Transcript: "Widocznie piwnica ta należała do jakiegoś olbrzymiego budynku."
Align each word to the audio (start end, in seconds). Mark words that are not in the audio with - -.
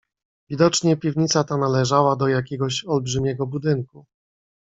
"Widocznie 0.49 0.97
piwnica 0.97 1.43
ta 1.43 1.57
należała 1.57 2.15
do 2.15 2.27
jakiegoś 2.27 2.85
olbrzymiego 2.85 3.47
budynku." 3.47 4.05